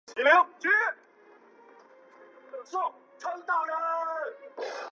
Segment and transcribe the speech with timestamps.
[0.01, 0.01] 神田是日本东京都千代田区东北部的一
[4.65, 4.89] 个地名。